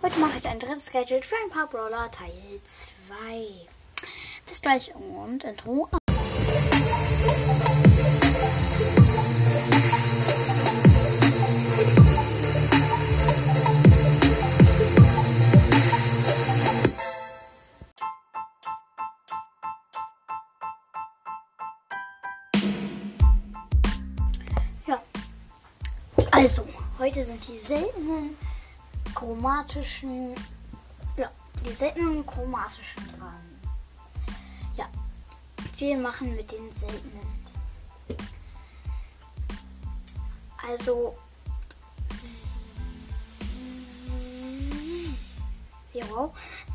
Heute 0.00 0.20
mache 0.20 0.38
ich 0.38 0.46
ein 0.46 0.60
drittes 0.60 0.92
Gadget 0.92 1.26
für 1.26 1.34
ein 1.44 1.50
paar 1.50 1.66
Brawler 1.66 2.08
Teil 2.12 2.30
2. 2.64 3.66
Bis 4.46 4.62
gleich 4.62 4.94
und 4.94 5.42
Intro. 5.42 5.88
Ja, 24.86 25.02
also 26.30 26.64
heute 27.00 27.24
sind 27.24 27.46
die 27.48 27.58
seltenen 27.58 28.36
chromatischen, 29.18 30.32
ja, 31.16 31.28
die 31.66 31.72
seltenen 31.72 32.24
chromatischen 32.24 33.02
dran. 33.18 33.34
Ja, 34.76 34.86
wir 35.76 35.98
machen 35.98 36.36
mit 36.36 36.52
den 36.52 36.70
seltenen. 36.72 37.26
Also, 40.64 41.18
ja, 45.92 46.04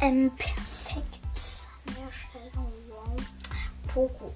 ähm, 0.01 0.29
perfekt 0.35 1.67
an 1.87 1.95
der 1.95 2.12
Stelle, 2.12 2.51
wow, 2.89 3.21
Poco. 3.93 4.35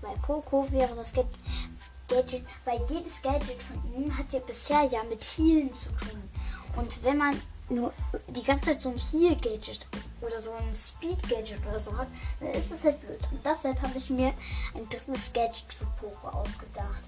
Bei 0.00 0.14
Poco 0.22 0.66
wäre 0.72 0.94
das 0.94 1.12
Gadget, 1.12 2.46
weil 2.64 2.80
jedes 2.88 3.20
Gadget 3.20 3.62
von 3.62 3.94
ihnen 3.94 4.16
hat 4.16 4.32
ja 4.32 4.38
bisher 4.38 4.84
ja 4.84 5.02
mit 5.04 5.22
Healen 5.22 5.74
zu 5.74 5.90
tun. 5.90 6.30
Und 6.76 7.02
wenn 7.04 7.18
man 7.18 7.40
nur 7.68 7.92
die 8.28 8.42
ganze 8.42 8.70
Zeit 8.70 8.80
so 8.80 8.90
ein 8.90 8.98
Heal-Gadget 8.98 9.86
oder 10.20 10.40
so 10.40 10.52
ein 10.52 10.74
Speed-Gadget 10.74 11.66
oder 11.66 11.80
so 11.80 11.96
hat, 11.96 12.08
dann 12.40 12.50
ist 12.50 12.72
das 12.72 12.84
halt 12.84 13.00
blöd. 13.00 13.20
Und 13.30 13.44
deshalb 13.44 13.80
habe 13.80 13.96
ich 13.96 14.10
mir 14.10 14.32
ein 14.74 14.88
drittes 14.88 15.32
Gadget 15.32 15.72
für 15.72 15.86
Poco 15.98 16.28
ausgedacht. 16.28 17.02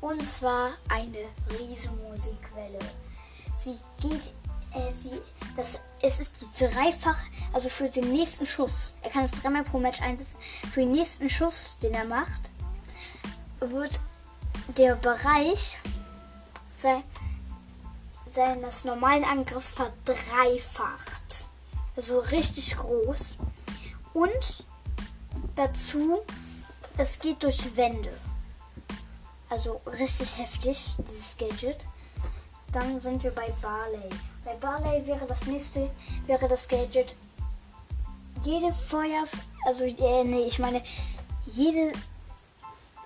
Und 0.00 0.24
zwar 0.24 0.72
eine 0.88 1.18
Riesenmusikwelle. 1.58 2.78
Sie 3.62 3.78
geht, 4.00 4.22
äh, 4.72 4.92
sie, 5.02 5.20
das, 5.56 5.80
es 6.00 6.20
ist 6.20 6.34
die 6.40 6.64
dreifach, 6.64 7.18
also 7.52 7.68
für 7.68 7.88
den 7.88 8.12
nächsten 8.12 8.46
Schuss, 8.46 8.94
er 9.02 9.10
kann 9.10 9.24
es 9.24 9.32
dreimal 9.32 9.64
pro 9.64 9.78
Match 9.78 10.00
einsetzen, 10.00 10.36
für 10.72 10.80
den 10.80 10.92
nächsten 10.92 11.28
Schuss, 11.28 11.78
den 11.82 11.94
er 11.94 12.04
macht, 12.04 12.50
wird 13.58 13.98
der 14.76 14.94
Bereich 14.94 15.78
sein, 16.76 17.02
seines 18.38 18.84
normalen 18.84 19.24
Angriffs 19.24 19.74
verdreifacht. 19.74 21.48
Also 21.96 22.20
richtig 22.20 22.76
groß. 22.76 23.36
Und 24.14 24.64
dazu, 25.56 26.20
es 26.96 27.18
geht 27.18 27.42
durch 27.42 27.76
Wände. 27.76 28.16
Also 29.50 29.80
richtig 29.86 30.38
heftig, 30.38 30.94
dieses 30.98 31.36
Gadget. 31.36 31.78
Dann 32.70 33.00
sind 33.00 33.24
wir 33.24 33.32
bei 33.32 33.52
Barley. 33.60 34.08
Bei 34.44 34.54
Barley 34.54 35.04
wäre 35.04 35.26
das 35.26 35.44
nächste, 35.46 35.90
wäre 36.26 36.46
das 36.46 36.68
Gadget. 36.68 37.16
Jede 38.42 38.72
Feuer, 38.72 39.24
also 39.66 39.82
äh, 39.82 40.22
nee, 40.22 40.46
ich 40.46 40.60
meine, 40.60 40.80
jede 41.46 41.90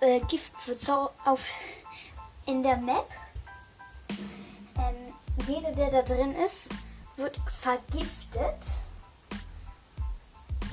äh, 0.01 0.21
Giftpfütze 0.29 1.09
auf 1.25 1.41
in 2.45 2.63
der 2.63 2.77
Map 2.77 3.09
jeder, 5.47 5.73
der 5.73 5.91
da 5.91 6.03
drin 6.03 6.35
ist, 6.35 6.69
wird 7.17 7.41
vergiftet. 7.61 8.59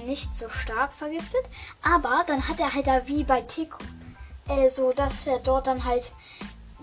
Nicht 0.05 0.35
so 0.35 0.49
stark 0.49 0.93
vergiftet, 0.93 1.49
aber 1.81 2.23
dann 2.25 2.47
hat 2.47 2.59
er 2.59 2.73
halt 2.73 2.87
da 2.87 3.05
wie 3.07 3.23
bei 3.23 3.41
Tick, 3.41 3.73
äh, 4.47 4.69
so 4.69 4.93
dass 4.93 5.27
er 5.27 5.39
dort 5.39 5.67
dann 5.67 5.83
halt 5.83 6.11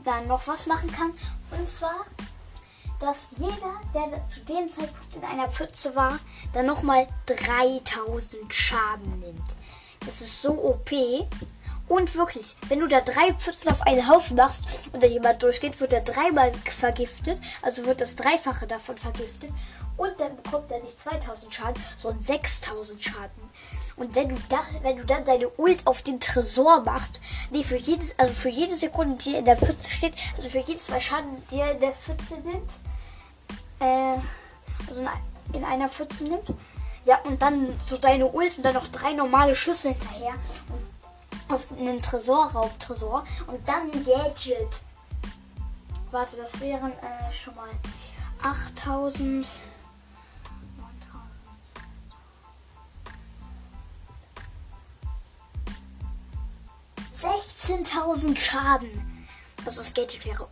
dann 0.05 0.27
noch 0.29 0.47
was 0.47 0.67
machen 0.67 0.93
kann. 0.93 1.13
Und 1.51 1.67
zwar, 1.67 2.05
dass 3.01 3.29
jeder, 3.37 3.81
der 3.95 4.27
zu 4.27 4.41
dem 4.41 4.71
Zeitpunkt 4.71 5.17
in 5.17 5.25
einer 5.25 5.49
Pfütze 5.49 5.95
war, 5.97 6.19
dann 6.53 6.67
nochmal 6.67 7.09
3000 7.27 8.53
Schaden 8.53 9.21
nimmt. 9.21 9.49
Das 10.01 10.21
ist 10.21 10.41
so 10.41 10.53
OP. 10.53 10.91
Und 11.89 12.15
wirklich, 12.17 12.57
wenn 12.69 12.81
du 12.81 12.89
da 12.89 13.01
drei 13.01 13.33
Pfützen 13.33 13.71
auf 13.71 13.83
einen 13.83 14.09
Haufen 14.09 14.37
machst 14.37 14.67
und 14.93 15.03
da 15.03 15.07
jemand 15.07 15.43
durchgeht, 15.43 15.79
wird 15.81 15.93
er 15.93 16.01
dreimal 16.01 16.53
vergiftet. 16.79 17.41
Also 17.63 17.87
wird 17.87 18.01
das 18.01 18.17
Dreifache 18.17 18.67
davon 18.67 18.97
vergiftet. 18.99 19.51
Und 19.97 20.13
dann 20.19 20.37
bekommt 20.43 20.71
er 20.71 20.81
nicht 20.81 21.01
2000 21.03 21.55
Schaden, 21.55 21.83
sondern 21.97 22.23
6000 22.23 23.03
Schaden. 23.03 23.51
Und 23.97 24.15
wenn 24.15 24.29
du, 24.29 24.37
da, 24.51 24.61
wenn 24.83 24.99
du 24.99 25.07
dann 25.07 25.25
deine 25.25 25.49
Ult 25.57 25.87
auf 25.87 26.03
den 26.03 26.21
Tresor 26.21 26.83
machst, 26.83 27.21
nee, 27.51 27.65
für 27.65 27.79
jedes, 27.79 28.19
also 28.19 28.33
für 28.33 28.51
jede 28.51 28.77
Sekunde, 28.77 29.17
die 29.17 29.33
er 29.33 29.39
in 29.39 29.45
der 29.47 29.57
Pfütze 29.57 29.89
steht, 29.89 30.15
also 30.37 30.51
für 30.51 30.59
jedes 30.59 30.91
Mal 30.91 31.01
Schaden, 31.01 31.43
die 31.51 31.61
er 31.61 31.73
in 31.73 31.81
der 31.81 31.93
Pfütze 31.93 32.35
nimmt, 32.35 32.71
äh, 33.81 34.19
also 34.89 35.01
in 35.55 35.65
einer 35.65 35.89
Pfütze 35.89 36.25
nimmt, 36.25 36.53
ja, 37.07 37.21
und 37.23 37.41
dann 37.41 37.81
so 37.87 37.97
deine 37.97 38.27
Ult 38.27 38.59
und 38.59 38.65
dann 38.65 38.75
noch 38.75 38.89
drei 38.89 39.13
normale 39.13 39.57
Schüsse 39.57 39.91
hinterher. 39.91 40.35
Und 40.69 40.86
auf 41.49 41.73
einen 41.73 42.03
Tresor 42.03 43.25
und 43.47 43.69
dann 43.69 43.91
ein 43.91 44.05
Gadget. 44.05 44.83
Warte, 46.11 46.37
das 46.37 46.61
wären 46.61 46.93
äh, 46.93 47.33
schon 47.33 47.55
mal 47.55 47.69
8000. 48.43 49.47
16.000 57.21 58.39
Schaden. 58.39 59.27
Also 59.65 59.79
das 59.79 59.95
Gadget 59.95 60.25
wäre 60.27 60.47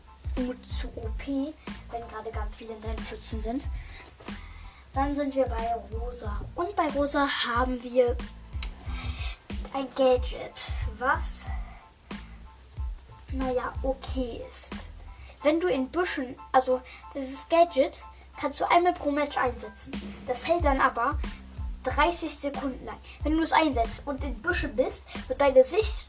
zu 0.63 0.89
OP, 0.97 1.27
wenn 1.27 2.09
gerade 2.09 2.31
ganz 2.33 2.57
viele 2.57 2.75
Pfützen 2.97 3.41
sind. 3.41 3.65
Dann 4.93 5.15
sind 5.15 5.35
wir 5.35 5.47
bei 5.47 5.75
Rosa. 5.93 6.41
Und 6.55 6.75
bei 6.75 6.89
Rosa 6.89 7.29
haben 7.29 7.83
wir 7.83 8.17
ein 9.73 9.89
Gadget, 9.97 10.71
was, 10.99 11.47
naja, 13.33 13.73
okay 13.83 14.43
ist. 14.51 14.75
Wenn 15.43 15.61
du 15.61 15.69
in 15.69 15.89
Büschen, 15.89 16.37
also 16.53 16.81
dieses 17.15 17.49
Gadget 17.49 18.03
kannst 18.41 18.61
du 18.61 18.65
einmal 18.71 18.95
pro 18.95 19.11
Match 19.11 19.37
einsetzen. 19.37 19.93
Das 20.27 20.49
hält 20.49 20.65
dann 20.65 20.81
aber 20.81 21.19
30 21.85 22.35
Sekunden 22.35 22.85
lang. 22.87 22.97
Wenn 23.23 23.37
du 23.37 23.43
es 23.43 23.53
einsetzt 23.53 24.03
und 24.07 24.25
in 24.25 24.41
Büschen 24.41 24.75
bist, 24.75 25.03
wird 25.29 25.41
deine 25.41 25.65
Sichtweite 25.65 26.07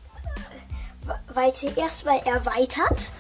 erstmal 1.76 2.20
erweitert 2.20 3.12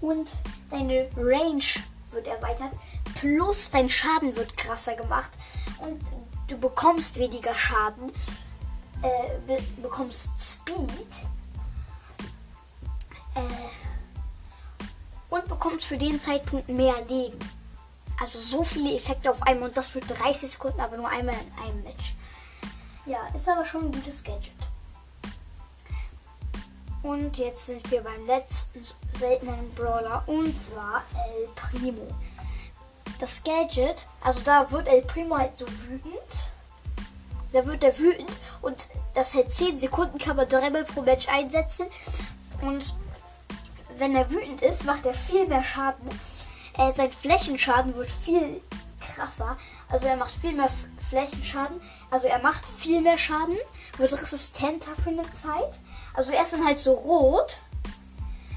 und 0.00 0.30
deine 0.70 1.08
Range 1.16 1.64
wird 2.10 2.26
erweitert. 2.26 2.72
Plus 3.16 3.70
dein 3.70 3.88
Schaden 3.88 4.36
wird 4.36 4.56
krasser 4.56 4.94
gemacht 4.94 5.30
und 5.78 6.00
du 6.48 6.58
bekommst 6.58 7.18
weniger 7.18 7.54
Schaden, 7.54 8.12
äh, 9.02 9.38
be 9.46 9.62
bekommst 9.82 10.30
Speed 10.38 10.88
äh, 13.34 13.40
und 15.30 15.48
bekommst 15.48 15.86
für 15.86 15.98
den 15.98 16.20
Zeitpunkt 16.20 16.68
mehr 16.68 16.94
Leben. 17.08 17.38
Also 18.20 18.38
so 18.38 18.62
viele 18.64 18.94
Effekte 18.94 19.30
auf 19.30 19.42
einmal 19.42 19.70
und 19.70 19.76
das 19.76 19.88
für 19.88 20.00
30 20.00 20.50
Sekunden, 20.50 20.80
aber 20.80 20.96
nur 20.96 21.08
einmal 21.08 21.34
in 21.34 21.62
einem 21.62 21.82
Match. 21.82 22.14
Ja, 23.04 23.18
ist 23.34 23.48
aber 23.48 23.64
schon 23.64 23.86
ein 23.86 23.92
gutes 23.92 24.22
Gadget. 24.22 24.52
Und 27.02 27.36
jetzt 27.36 27.66
sind 27.66 27.90
wir 27.90 28.00
beim 28.02 28.26
letzten 28.26 28.80
seltenen 29.08 29.68
Brawler 29.74 30.22
und 30.26 30.56
zwar 30.56 31.02
El 31.14 31.48
Primo. 31.56 32.06
Das 33.18 33.42
Gadget, 33.42 34.06
also 34.20 34.40
da 34.44 34.70
wird 34.70 34.86
El 34.86 35.02
Primo 35.02 35.36
halt 35.36 35.56
so 35.56 35.66
wütend. 35.66 36.51
Da 37.52 37.66
wird 37.66 37.84
er 37.84 37.98
wütend 37.98 38.30
und 38.62 38.88
das 39.14 39.34
hält 39.34 39.54
10 39.54 39.78
Sekunden, 39.78 40.18
kann 40.18 40.36
man 40.36 40.48
dreimal 40.48 40.84
pro 40.84 41.02
Match 41.02 41.28
einsetzen. 41.28 41.86
Und 42.62 42.94
wenn 43.98 44.16
er 44.16 44.30
wütend 44.30 44.62
ist, 44.62 44.84
macht 44.84 45.04
er 45.04 45.14
viel 45.14 45.46
mehr 45.46 45.62
Schaden. 45.62 46.08
Äh, 46.76 46.92
sein 46.92 47.12
Flächenschaden 47.12 47.94
wird 47.94 48.10
viel 48.10 48.62
krasser. 49.14 49.56
Also 49.88 50.06
er 50.06 50.16
macht 50.16 50.32
viel 50.32 50.52
mehr 50.52 50.70
Flächenschaden. 51.08 51.80
Also 52.10 52.26
er 52.28 52.38
macht 52.38 52.66
viel 52.66 53.00
mehr 53.00 53.18
Schaden, 53.18 53.56
wird 53.98 54.12
resistenter 54.12 54.92
für 55.02 55.10
eine 55.10 55.30
Zeit. 55.32 55.78
Also 56.14 56.32
er 56.32 56.42
ist 56.42 56.52
dann 56.52 56.64
halt 56.64 56.78
so 56.78 56.92
rot. 56.92 57.58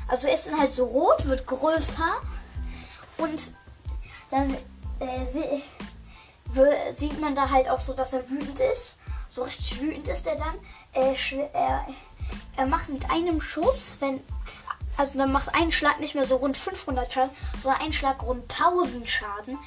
Also 0.07 0.27
er 0.27 0.35
ist 0.35 0.47
dann 0.47 0.59
halt 0.59 0.71
so 0.71 0.85
rot, 0.85 1.25
wird 1.25 1.45
größer. 1.45 2.21
Und 3.17 3.53
dann 4.31 4.55
äh, 4.99 5.61
sieht 6.97 7.19
man 7.19 7.35
da 7.35 7.49
halt 7.49 7.69
auch 7.69 7.81
so, 7.81 7.93
dass 7.93 8.13
er 8.13 8.29
wütend 8.29 8.59
ist. 8.59 8.99
So 9.29 9.43
richtig 9.43 9.81
wütend 9.81 10.07
ist 10.07 10.27
er 10.27 10.35
dann. 10.35 10.55
Er, 10.93 11.15
er, 11.53 11.87
er 12.55 12.65
macht 12.65 12.89
mit 12.89 13.09
einem 13.09 13.41
Schuss, 13.41 13.97
wenn 13.99 14.21
also 14.97 15.17
dann 15.17 15.31
macht 15.31 15.53
ein 15.53 15.71
Schlag 15.71 15.99
nicht 15.99 16.15
mehr 16.15 16.25
so 16.25 16.37
rund 16.37 16.55
500 16.55 17.11
Schaden, 17.11 17.35
sondern 17.61 17.81
ein 17.81 17.93
Schlag 17.93 18.23
rund 18.23 18.43
1000 18.43 19.09
Schaden. 19.09 19.59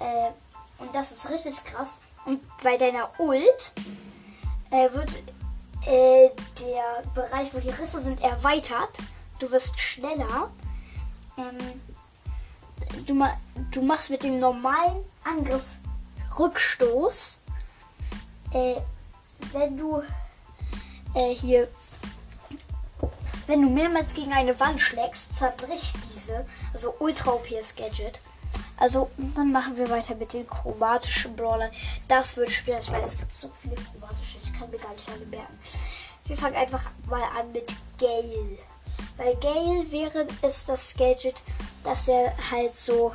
Äh, 0.00 0.30
und 0.78 0.94
das 0.94 1.12
ist 1.12 1.30
richtig 1.30 1.64
krass. 1.64 2.02
Und 2.24 2.40
bei 2.62 2.76
deiner 2.76 3.08
Ult 3.18 3.72
äh, 4.70 4.92
wird 4.92 5.10
äh, 5.86 6.30
der 6.60 7.02
Bereich, 7.14 7.54
wo 7.54 7.60
die 7.60 7.70
Risse 7.70 8.00
sind, 8.00 8.20
erweitert. 8.22 8.98
Du 9.38 9.50
wirst 9.52 9.78
schneller. 9.78 10.50
Ähm, 11.38 11.80
du, 13.06 13.14
ma 13.14 13.36
du 13.70 13.82
machst 13.82 14.10
mit 14.10 14.24
dem 14.24 14.40
normalen 14.40 15.04
Angriff 15.22 15.64
Rückstoß. 16.38 17.38
Äh, 18.52 18.76
wenn 19.52 19.76
du 19.76 20.02
äh, 21.14 21.34
hier, 21.34 21.68
wenn 23.46 23.62
du 23.62 23.70
mehrmals 23.70 24.14
gegen 24.14 24.32
eine 24.32 24.58
Wand 24.58 24.80
schlägst, 24.80 25.36
zerbricht 25.38 25.96
diese. 26.14 26.46
Also 26.72 26.94
ultra 26.98 27.32
OPs 27.32 27.74
Gadget. 27.76 28.20
Also, 28.78 29.10
dann 29.34 29.52
machen 29.52 29.76
wir 29.76 29.88
weiter 29.88 30.14
mit 30.14 30.32
den 30.32 30.46
chromatischen 30.46 31.34
Brawlern. 31.34 31.70
Das 32.08 32.36
wird 32.36 32.50
schwierig, 32.50 32.90
weil 32.92 33.02
es 33.02 33.16
gibt 33.16 33.34
so 33.34 33.50
viele 33.60 33.74
chromatische. 33.74 34.38
Ich 34.42 34.52
kann 34.52 34.70
mir 34.70 34.78
gar 34.78 34.92
nicht 34.92 35.08
alle 35.08 35.24
merken. 35.26 35.58
Wir 36.26 36.36
fangen 36.36 36.56
einfach 36.56 36.90
mal 37.08 37.22
an 37.38 37.52
mit 37.52 37.72
Gale. 37.98 38.58
Bei 39.16 39.32
Gale 39.34 39.90
wäre 39.90 40.26
es 40.42 40.64
das 40.64 40.94
Gadget, 40.94 41.42
dass 41.84 42.08
er 42.08 42.34
halt 42.50 42.76
so 42.76 43.12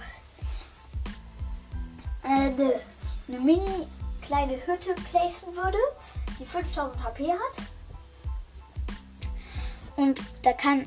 eine, 2.24 2.74
äh, 2.74 2.80
eine 3.28 3.40
mini 3.40 3.88
kleine 4.22 4.54
Hütte 4.66 4.96
placen 5.12 5.56
würde, 5.56 5.78
die 6.40 6.46
5000 6.46 7.04
HP 7.04 7.32
hat. 7.32 7.40
Und 9.96 10.20
da 10.44 10.54
kann 10.54 10.86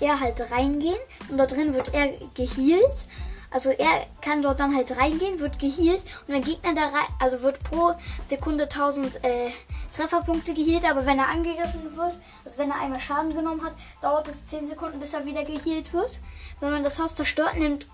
er 0.00 0.18
halt 0.18 0.50
reingehen 0.50 0.98
und 1.28 1.38
dort 1.38 1.52
drin 1.52 1.74
wird 1.74 1.94
er 1.94 2.08
geheilt 2.34 3.04
also 3.52 3.68
er 3.70 4.06
kann 4.22 4.42
dort 4.42 4.60
dann 4.60 4.74
halt 4.74 4.96
reingehen, 4.96 5.38
wird 5.38 5.58
geheilt 5.58 6.04
und 6.26 6.34
der 6.34 6.40
Gegner 6.40 6.74
da 6.74 6.86
rein, 6.86 7.06
also 7.18 7.42
wird 7.42 7.62
pro 7.62 7.94
Sekunde 8.26 8.64
1000 8.64 9.22
äh, 9.24 9.50
Trefferpunkte 9.94 10.54
geheilt, 10.54 10.88
aber 10.90 11.04
wenn 11.04 11.18
er 11.18 11.28
angegriffen 11.28 11.94
wird, 11.94 12.14
also 12.44 12.58
wenn 12.58 12.70
er 12.70 12.80
einmal 12.80 12.98
Schaden 12.98 13.34
genommen 13.34 13.62
hat, 13.62 13.74
dauert 14.00 14.26
es 14.28 14.46
10 14.46 14.68
Sekunden, 14.68 14.98
bis 14.98 15.12
er 15.12 15.26
wieder 15.26 15.44
geheilt 15.44 15.92
wird. 15.92 16.18
Wenn 16.60 16.70
man 16.70 16.82
das 16.82 16.98
Haus 16.98 17.14
zerstört, 17.14 17.58
nimmt 17.58 17.88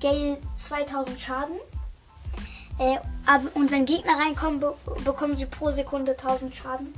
Gale 0.00 0.38
2000 0.56 1.20
Schaden. 1.20 1.56
Äh, 2.82 2.98
und 3.54 3.70
wenn 3.70 3.86
Gegner 3.86 4.18
reinkommen, 4.18 4.58
be 4.58 4.74
bekommen 5.04 5.36
sie 5.36 5.46
pro 5.46 5.70
Sekunde 5.70 6.12
1000 6.12 6.54
Schaden. 6.54 6.92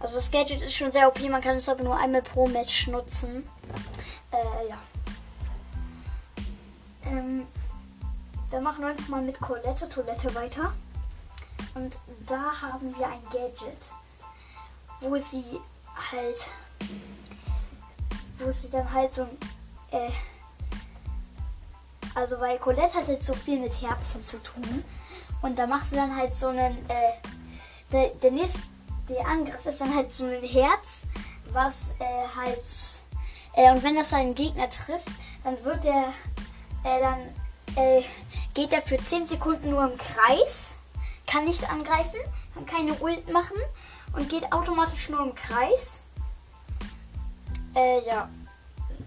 Also 0.00 0.16
das 0.16 0.30
Gadget 0.30 0.62
ist 0.62 0.74
schon 0.74 0.92
sehr 0.92 1.08
OP, 1.08 1.18
man 1.28 1.40
kann 1.40 1.56
es 1.56 1.68
aber 1.68 1.82
nur 1.82 1.96
einmal 1.96 2.22
pro 2.22 2.46
Match 2.46 2.88
nutzen. 2.88 3.48
Äh, 4.30 4.68
ja. 4.68 4.78
Ähm, 7.06 7.46
dann 8.50 8.62
machen 8.62 8.82
wir 8.82 8.88
einfach 8.90 9.08
mal 9.08 9.22
mit 9.22 9.40
Colette 9.40 9.88
Toilette 9.88 10.34
weiter. 10.34 10.74
Und 11.74 11.96
da 12.28 12.52
haben 12.60 12.94
wir 12.96 13.06
ein 13.06 13.22
Gadget, 13.32 13.92
wo 15.00 15.16
sie 15.16 15.58
halt, 16.12 16.48
wo 18.38 18.50
sie 18.50 18.70
dann 18.70 18.92
halt 18.92 19.12
so 19.12 19.22
äh, 19.90 20.10
also 22.18 22.40
weil 22.40 22.58
Colette 22.58 22.94
hat 22.94 23.06
jetzt 23.06 23.26
so 23.26 23.34
viel 23.34 23.60
mit 23.60 23.80
Herzen 23.80 24.22
zu 24.22 24.38
tun. 24.42 24.84
Und 25.40 25.56
da 25.56 25.68
macht 25.68 25.88
sie 25.88 25.94
dann 25.96 26.16
halt 26.16 26.34
so 26.34 26.48
einen, 26.48 26.76
äh, 26.88 27.12
der, 27.92 28.08
der 28.08 28.32
nächste 28.32 28.62
der 29.08 29.26
Angriff 29.26 29.64
ist 29.64 29.80
dann 29.80 29.94
halt 29.94 30.12
so 30.12 30.24
ein 30.24 30.42
Herz, 30.42 31.04
was 31.52 31.94
äh, 31.98 32.04
halt, 32.36 32.60
äh, 33.54 33.70
und 33.72 33.82
wenn 33.82 33.94
das 33.94 34.12
einen 34.12 34.34
Gegner 34.34 34.68
trifft, 34.68 35.08
dann 35.44 35.64
wird 35.64 35.82
der 35.84 36.12
äh, 36.84 37.00
dann 37.00 37.20
äh, 37.76 38.02
geht 38.52 38.72
er 38.72 38.82
für 38.82 38.98
10 38.98 39.28
Sekunden 39.28 39.70
nur 39.70 39.84
im 39.84 39.96
Kreis, 39.96 40.76
kann 41.26 41.44
nicht 41.44 41.70
angreifen, 41.70 42.18
kann 42.52 42.66
keine 42.66 42.94
Ult 42.94 43.32
machen 43.32 43.56
und 44.14 44.28
geht 44.28 44.52
automatisch 44.52 45.08
nur 45.08 45.20
im 45.20 45.34
Kreis. 45.34 46.02
Äh, 47.74 48.04
ja. 48.04 48.28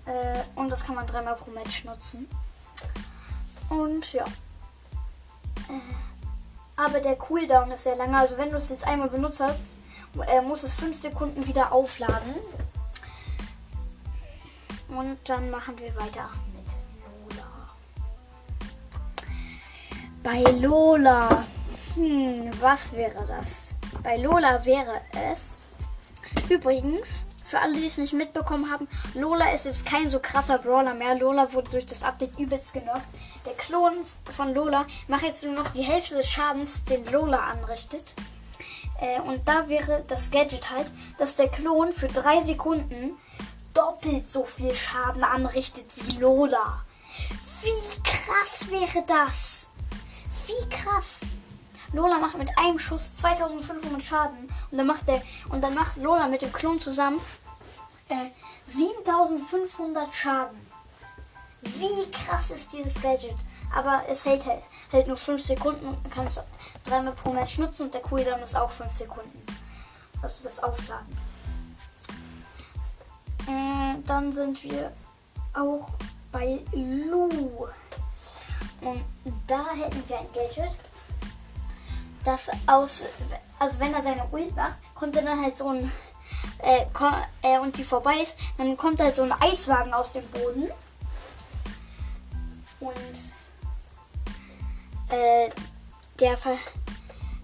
Äh, 0.05 0.39
und 0.55 0.69
das 0.69 0.83
kann 0.83 0.95
man 0.95 1.05
dreimal 1.05 1.35
pro 1.35 1.51
Match 1.51 1.83
nutzen. 1.83 2.27
Und 3.69 4.13
ja. 4.13 4.25
Äh, 5.69 5.79
aber 6.75 6.99
der 6.99 7.15
Cooldown 7.15 7.71
ist 7.71 7.83
sehr 7.83 7.95
lange. 7.95 8.17
Also 8.17 8.37
wenn 8.37 8.49
du 8.49 8.57
es 8.57 8.69
jetzt 8.69 8.87
einmal 8.87 9.09
benutzt 9.09 9.39
hast, 9.39 9.77
äh, 10.27 10.41
muss 10.41 10.63
es 10.63 10.75
5 10.75 10.95
Sekunden 10.95 11.45
wieder 11.47 11.71
aufladen. 11.71 12.35
Und 14.89 15.17
dann 15.25 15.49
machen 15.49 15.77
wir 15.79 15.95
weiter. 15.95 16.29
Bei 20.23 20.41
Lola. 20.59 21.45
Hm, 21.95 22.51
was 22.59 22.93
wäre 22.93 23.25
das? 23.25 23.75
Bei 24.03 24.17
Lola 24.17 24.63
wäre 24.65 25.01
es. 25.31 25.65
Übrigens, 26.47 27.27
für 27.51 27.59
alle, 27.59 27.77
die 27.77 27.85
es 27.85 27.97
nicht 27.97 28.13
mitbekommen 28.13 28.71
haben, 28.71 28.87
Lola 29.13 29.51
ist 29.51 29.65
jetzt 29.65 29.85
kein 29.85 30.09
so 30.09 30.19
krasser 30.19 30.57
Brawler 30.57 30.93
mehr. 30.93 31.15
Lola 31.15 31.51
wurde 31.51 31.69
durch 31.71 31.85
das 31.85 32.01
Update 32.01 32.39
übelst 32.39 32.71
genervt. 32.71 33.05
Der 33.45 33.53
Klon 33.53 33.91
von 34.35 34.53
Lola 34.53 34.87
macht 35.09 35.23
jetzt 35.23 35.43
nur 35.43 35.53
noch 35.53 35.69
die 35.69 35.81
Hälfte 35.81 36.15
des 36.15 36.29
Schadens, 36.29 36.85
den 36.85 37.05
Lola 37.11 37.39
anrichtet. 37.39 38.15
Äh, 39.01 39.19
und 39.19 39.45
da 39.49 39.67
wäre 39.67 40.05
das 40.07 40.31
Gadget 40.31 40.71
halt, 40.71 40.93
dass 41.17 41.35
der 41.35 41.49
Klon 41.49 41.91
für 41.91 42.07
drei 42.07 42.41
Sekunden 42.41 43.17
doppelt 43.73 44.29
so 44.29 44.45
viel 44.45 44.73
Schaden 44.73 45.25
anrichtet 45.25 45.87
wie 45.97 46.19
Lola. 46.19 46.85
Wie 47.63 48.01
krass 48.01 48.69
wäre 48.69 49.03
das? 49.05 49.69
Wie 50.47 50.69
krass. 50.69 51.23
Lola 51.91 52.17
macht 52.19 52.37
mit 52.37 52.57
einem 52.57 52.79
Schuss 52.79 53.17
2500 53.17 54.01
Schaden. 54.01 54.49
Und 54.71 54.77
dann 54.77 54.87
macht 54.87 55.05
der 55.09 55.21
und 55.49 55.61
dann 55.61 55.73
macht 55.73 55.97
Lola 55.97 56.27
mit 56.27 56.41
dem 56.41 56.53
Klon 56.53 56.79
zusammen 56.79 57.19
äh, 58.11 58.31
7500 58.65 60.13
Schaden. 60.13 60.59
Wie 61.61 62.11
krass 62.11 62.51
ist 62.51 62.73
dieses 62.73 63.01
Gadget? 63.01 63.35
Aber 63.73 64.03
es 64.07 64.25
hält, 64.25 64.45
hält, 64.45 64.63
hält 64.91 65.07
nur 65.07 65.17
5 65.17 65.41
Sekunden 65.41 65.87
und 65.87 66.03
man 66.03 66.11
kann 66.11 66.27
es 66.27 66.41
dreimal 66.83 67.13
pro 67.13 67.31
Match 67.31 67.57
nutzen 67.57 67.83
und 67.83 67.93
der 67.93 68.01
Cooldown 68.01 68.41
ist 68.41 68.55
auch 68.55 68.71
5 68.71 68.91
Sekunden. 68.91 69.41
Also 70.21 70.35
das 70.43 70.61
Aufladen. 70.61 71.17
Äh, 73.47 74.01
dann 74.05 74.31
sind 74.31 74.63
wir 74.63 74.91
auch 75.53 75.89
bei 76.31 76.59
Lu. 76.73 77.67
Und 78.81 79.03
da 79.47 79.65
hätten 79.73 80.03
wir 80.07 80.19
ein 80.19 80.33
Gadget, 80.33 80.77
das 82.25 82.49
aus, 82.67 83.05
also 83.59 83.79
wenn 83.79 83.93
er 83.93 84.01
seine 84.01 84.25
Ult 84.31 84.55
macht, 84.55 84.77
kommt 84.95 85.15
dann 85.15 85.41
halt 85.41 85.57
so 85.57 85.69
ein, 85.69 85.91
äh, 86.63 86.85
äh, 87.41 87.59
und 87.59 87.77
die 87.77 87.83
vorbei 87.83 88.17
ist, 88.21 88.39
dann 88.57 88.77
kommt 88.77 88.99
halt 88.99 89.15
so 89.15 89.23
ein 89.23 89.31
Eiswagen 89.31 89.93
aus 89.93 90.11
dem 90.11 90.25
Boden. 90.27 90.69
Und 92.79 92.91
äh, 95.09 95.49
der, 96.19 96.37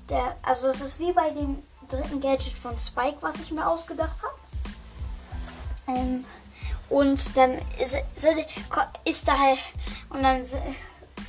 der, 0.09 0.35
also 0.43 0.67
es 0.67 0.81
ist 0.81 0.99
wie 0.99 1.11
bei 1.11 1.29
dem 1.31 1.63
dritten 1.89 2.21
Gadget 2.21 2.53
von 2.53 2.77
Spike, 2.77 3.17
was 3.21 3.39
ich 3.39 3.51
mir 3.51 3.67
ausgedacht 3.67 4.17
habe. 4.21 5.97
Ähm, 5.97 6.25
und 6.89 7.35
dann 7.35 7.57
ist, 7.79 7.97
ist 9.05 9.27
da 9.27 9.37
halt, 9.37 9.59
und 10.09 10.23
dann 10.23 10.45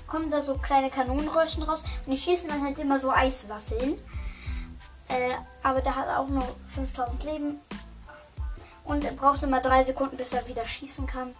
kommen 0.07 0.31
da 0.31 0.43
so 0.43 0.55
kleine 0.55 0.91
Kanonenröhrchen 0.91 1.63
raus 1.63 1.85
und 2.07 2.13
die 2.13 2.19
schießen 2.19 2.49
dann 2.49 2.65
halt 2.65 2.79
immer 2.79 2.99
so 3.01 3.11
Eiswaffeln. 3.11 4.01
Äh, 5.09 5.35
aber 5.63 5.81
der 5.81 5.97
hat 5.97 6.09
auch 6.09 6.29
nur 6.29 6.47
5000 6.75 7.25
Leben 7.25 7.61
und 8.85 9.05
er 9.05 9.13
braucht 9.13 9.43
immer 9.43 9.61
drei 9.61 9.83
Sekunden, 9.83 10.17
bis 10.17 10.33
er 10.33 10.47
wieder 10.49 10.67
schießen 10.67 11.07
kann. 11.07 11.31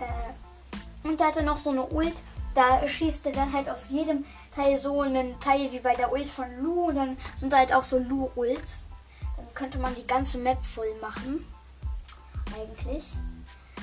Äh, 0.00 1.06
und 1.08 1.20
da 1.20 1.28
hat 1.28 1.36
er 1.36 1.42
noch 1.42 1.58
so 1.58 1.70
eine 1.70 1.86
Ult. 1.86 2.16
Da 2.54 2.86
schießt 2.86 3.26
er 3.26 3.32
dann 3.32 3.52
halt 3.52 3.68
aus 3.70 3.88
jedem 3.88 4.24
Teil 4.54 4.78
so 4.78 5.00
einen 5.00 5.38
Teil 5.40 5.70
wie 5.72 5.80
bei 5.80 5.94
der 5.94 6.12
Ult 6.12 6.28
von 6.28 6.46
Lu. 6.60 6.88
Und 6.88 6.96
dann 6.96 7.16
sind 7.34 7.52
da 7.52 7.58
halt 7.58 7.72
auch 7.72 7.84
so 7.84 7.98
Lu-Ults. 7.98 8.88
Dann 9.36 9.54
könnte 9.54 9.78
man 9.78 9.94
die 9.94 10.06
ganze 10.06 10.38
Map 10.38 10.62
voll 10.64 10.94
machen. 11.00 11.46
Eigentlich. 12.54 13.14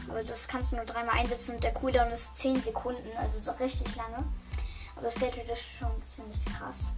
Aber 0.10 0.24
das 0.24 0.48
kannst 0.48 0.72
du 0.72 0.76
nur 0.76 0.86
dreimal 0.86 1.18
einsetzen 1.18 1.56
und 1.56 1.64
der 1.64 1.74
Cooldown 1.74 2.12
ist 2.12 2.40
10 2.40 2.62
Sekunden, 2.62 3.18
also 3.18 3.42
so 3.42 3.52
richtig 3.54 3.96
lange. 3.96 4.24
Aber 4.96 5.06
das 5.06 5.16
Gadget 5.16 5.50
ist 5.50 5.64
schon 5.80 6.04
ziemlich 6.04 6.46
krass. 6.46 6.92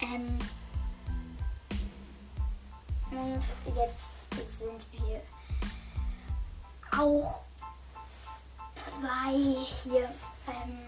Ähm 0.00 0.38
und 3.10 3.42
jetzt 3.76 4.58
sind 4.58 4.86
wir 4.92 5.22
auch 6.98 7.40
bei 9.00 9.32
hier 9.82 10.08
ähm, 10.46 10.78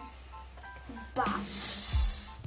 Bass. 1.14 2.40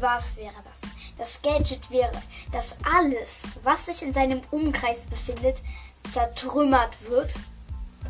Was 0.00 0.36
wäre 0.36 0.54
das? 0.62 0.90
Das 1.16 1.40
Gadget 1.40 1.90
wäre, 1.90 2.22
dass 2.52 2.76
alles, 2.84 3.56
was 3.62 3.86
sich 3.86 4.02
in 4.02 4.12
seinem 4.12 4.42
Umkreis 4.50 5.06
befindet, 5.06 5.62
zertrümmert 6.10 6.96
wird. 7.08 7.34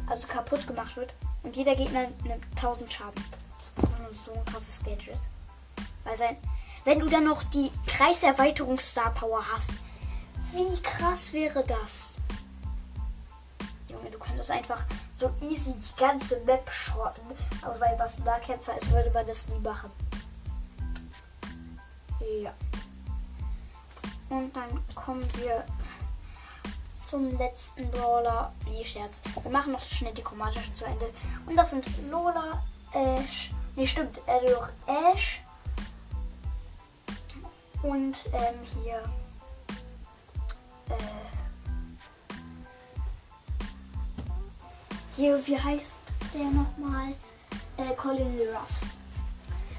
Also 0.08 0.26
kaputt 0.28 0.66
gemacht 0.66 0.96
wird. 0.96 1.14
Und 1.42 1.56
jeder 1.56 1.76
Gegner 1.76 2.08
nimmt 2.24 2.44
1000 2.56 2.92
Schaden. 2.92 3.24
So 4.24 4.32
ein 4.32 4.44
krasses 4.44 4.82
Gadget. 4.82 5.18
Weil 6.04 6.16
sein. 6.16 6.36
Wenn 6.86 7.00
du 7.00 7.06
dann 7.06 7.24
noch 7.24 7.42
die 7.42 7.72
Kreiserweiterung 7.88 8.78
Star 8.78 9.10
Power 9.10 9.42
hast. 9.52 9.72
Wie 10.52 10.80
krass 10.82 11.32
wäre 11.32 11.64
das? 11.64 12.18
Junge, 13.88 14.08
du 14.08 14.18
könntest 14.20 14.52
einfach 14.52 14.84
so 15.18 15.28
easy 15.40 15.74
die 15.74 16.00
ganze 16.00 16.40
Map 16.44 16.70
schrotten. 16.70 17.24
Aber 17.62 17.80
weil 17.80 17.98
was 17.98 18.18
ein 18.18 18.24
Nahkämpfer 18.24 18.76
ist, 18.76 18.92
würde 18.92 19.10
man 19.10 19.26
das 19.26 19.48
nie 19.48 19.58
machen. 19.58 19.90
Ja. 22.40 22.54
Und 24.28 24.54
dann 24.54 24.80
kommen 24.94 25.26
wir 25.42 25.64
zum 26.92 27.36
letzten 27.36 27.90
Brawler. 27.90 28.52
Nee, 28.70 28.84
Scherz. 28.84 29.22
Wir 29.42 29.50
machen 29.50 29.72
noch 29.72 29.80
schnell 29.80 30.14
die 30.14 30.22
chromatischen 30.22 30.72
zu 30.76 30.84
Ende. 30.84 31.12
Und 31.46 31.56
das 31.56 31.70
sind 31.70 31.84
Lola, 32.08 32.62
Ash. 32.92 33.50
Nee, 33.74 33.88
stimmt. 33.88 34.20
Äh, 34.28 34.52
Ash. 35.12 35.42
Und 37.86 38.16
ähm, 38.32 38.54
hier. 38.82 39.02
Äh, 40.88 40.94
hier, 45.14 45.46
wie 45.46 45.60
heißt 45.60 45.92
der 46.34 46.46
nochmal? 46.46 47.12
Äh, 47.76 47.94
Colonel 47.96 48.56
Ruffs. 48.56 48.96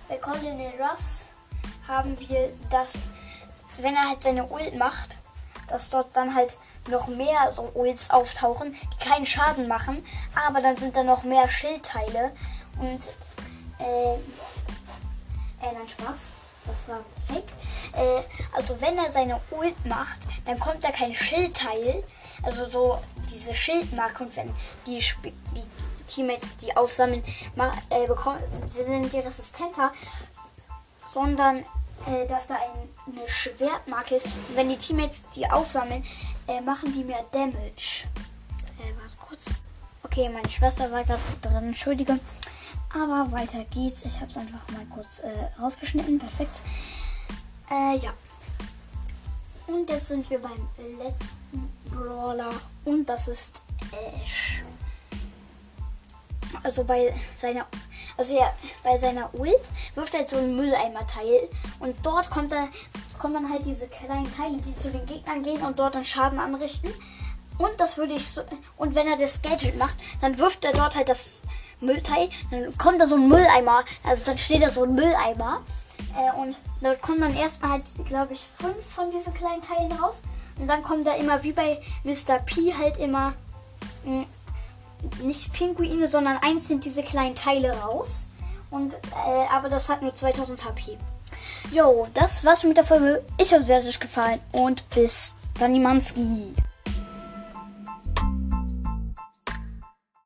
Bei 0.07 0.17
Colonel 0.17 0.71
Ruffs 0.79 1.25
haben 1.85 2.17
wir 2.17 2.53
das, 2.71 3.09
wenn 3.79 3.93
er 3.93 4.09
halt 4.09 4.23
seine 4.23 4.45
Ult 4.47 4.75
macht, 4.75 5.17
dass 5.67 5.89
dort 5.89 6.15
dann 6.15 6.33
halt 6.33 6.55
noch 6.87 7.07
mehr 7.07 7.51
so 7.51 7.69
Ults 7.73 8.09
auftauchen, 8.09 8.73
die 8.73 9.05
keinen 9.05 9.25
Schaden 9.25 9.67
machen, 9.67 10.05
aber 10.47 10.61
dann 10.61 10.77
sind 10.77 10.95
da 10.95 11.03
noch 11.03 11.23
mehr 11.23 11.49
Schildteile 11.49 12.31
und 12.79 13.01
äh, 13.79 14.13
äh 14.13 15.73
nein, 15.73 15.89
Spaß. 15.89 16.31
Das 16.67 16.87
war 16.87 17.03
fake. 17.27 17.47
Äh, 17.93 18.23
also 18.55 18.79
wenn 18.81 18.97
er 18.97 19.11
seine 19.11 19.39
Ult 19.51 19.85
macht, 19.85 20.19
dann 20.45 20.59
kommt 20.59 20.83
da 20.83 20.91
kein 20.91 21.13
Schildteil, 21.13 22.03
also 22.43 22.69
so 22.69 22.99
diese 23.33 23.55
Schildmarke 23.55 24.23
und 24.23 24.35
wenn 24.35 24.53
die, 24.85 24.99
die 25.55 25.63
Teammates 26.07 26.57
die 26.57 26.75
aufsammeln, 26.75 27.23
äh, 27.89 28.07
bekommen, 28.07 28.39
sind 28.47 29.13
die 29.13 29.19
resistenter, 29.19 29.91
sondern 31.05 31.63
äh, 32.05 32.27
dass 32.27 32.47
da 32.47 32.55
ein, 32.55 32.89
eine 33.11 33.27
Schwertmarke 33.27 34.15
ist. 34.15 34.27
Und 34.27 34.55
wenn 34.55 34.69
die 34.69 34.77
Teammates 34.77 35.17
die 35.35 35.49
aufsammeln, 35.49 36.03
äh, 36.47 36.61
machen 36.61 36.93
die 36.93 37.03
mehr 37.03 37.25
Damage. 37.31 38.05
Äh, 38.79 38.93
warte 38.99 39.17
kurz. 39.27 39.49
Okay, 40.03 40.29
meine 40.29 40.49
Schwester 40.49 40.91
war 40.91 41.03
gerade 41.03 41.19
drin, 41.41 41.67
entschuldige. 41.69 42.19
Aber 42.93 43.31
weiter 43.31 43.63
geht's. 43.65 44.05
Ich 44.05 44.19
habe 44.19 44.31
es 44.31 44.37
einfach 44.37 44.67
mal 44.71 44.85
kurz 44.89 45.19
äh, 45.19 45.61
rausgeschnitten. 45.61 46.19
Perfekt. 46.19 46.61
Äh, 47.69 47.97
ja. 47.97 48.13
Und 49.67 49.89
jetzt 49.89 50.07
sind 50.07 50.29
wir 50.29 50.39
beim 50.39 50.67
letzten 50.77 51.69
Brawler. 51.89 52.51
Und 52.85 53.07
das 53.07 53.27
ist 53.27 53.61
Ash. 53.91 54.63
Also 56.63 56.83
bei 56.85 57.13
seiner 57.35 57.67
also 58.17 58.35
ja, 58.35 58.51
bei 58.83 58.97
seiner 58.97 59.33
Ult 59.35 59.61
wirft 59.93 60.13
er 60.13 60.21
halt 60.21 60.29
so 60.29 60.37
ein 60.37 60.55
Mülleimer-Teil 60.55 61.47
und 61.79 61.95
dort 62.01 62.31
kommt 62.31 62.51
er, 62.51 62.67
kommen 63.19 63.35
dann 63.35 63.51
halt 63.51 63.63
diese 63.65 63.87
kleinen 63.87 64.35
Teile, 64.35 64.57
die 64.57 64.75
zu 64.75 64.89
den 64.89 65.05
Gegnern 65.05 65.43
gehen 65.43 65.61
und 65.61 65.77
dort 65.77 65.93
dann 65.93 66.03
Schaden 66.03 66.39
anrichten. 66.39 66.91
Und 67.59 67.79
das 67.79 67.97
würde 67.97 68.13
ich 68.13 68.29
so. 68.29 68.41
Und 68.75 68.95
wenn 68.95 69.07
er 69.07 69.17
das 69.17 69.41
Gadget 69.41 69.77
macht, 69.77 69.97
dann 70.21 70.37
wirft 70.37 70.65
er 70.65 70.73
dort 70.73 70.95
halt 70.95 71.09
das 71.09 71.43
Müllteil. 71.81 72.29
Dann 72.51 72.77
kommt 72.77 73.01
da 73.01 73.07
so 73.07 73.15
ein 73.15 73.27
Mülleimer. 73.27 73.83
Also 74.03 74.23
dann 74.25 74.37
steht 74.37 74.61
da 74.61 74.69
so 74.69 74.83
ein 74.83 74.93
Mülleimer. 74.93 75.61
Äh, 76.15 76.39
und 76.39 76.55
da 76.81 76.95
kommen 76.95 77.21
dann 77.21 77.35
erstmal 77.35 77.71
halt, 77.71 77.83
glaube 78.07 78.33
ich, 78.33 78.47
fünf 78.57 78.83
von 78.93 79.11
diesen 79.11 79.33
kleinen 79.33 79.61
Teilen 79.61 79.91
raus. 79.91 80.21
Und 80.59 80.67
dann 80.67 80.83
kommt 80.83 81.05
da 81.05 81.13
immer 81.13 81.43
wie 81.43 81.51
bei 81.51 81.79
Mr. 82.03 82.39
P 82.39 82.73
halt 82.73 82.97
immer 82.97 83.33
mh, 84.03 84.25
hm, 85.19 85.27
nicht 85.27 85.53
Pinguine, 85.53 86.07
sondern 86.07 86.37
einzeln 86.37 86.79
diese 86.79 87.03
kleinen 87.03 87.35
Teile 87.35 87.71
raus. 87.81 88.25
Und, 88.69 88.95
äh, 88.95 89.47
aber 89.51 89.69
das 89.69 89.89
hat 89.89 90.01
nur 90.01 90.13
2000 90.13 90.65
HP. 90.65 90.97
Jo, 91.71 92.07
das 92.13 92.43
war's 92.45 92.63
mit 92.63 92.77
der 92.77 92.85
Folge. 92.85 93.23
Ich 93.37 93.51
hoffe, 93.53 93.61
es 93.61 93.69
hat 93.69 93.85
euch 93.85 93.99
gefallen 93.99 94.39
und 94.51 94.89
bis 94.89 95.35
dann, 95.59 95.81
Manski. 95.81 96.53